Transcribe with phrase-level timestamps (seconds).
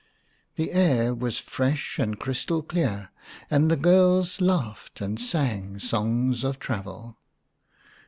[0.55, 3.11] The air was fresh and crystal clear,
[3.51, 7.17] and the girls laughed and sang songs of travel.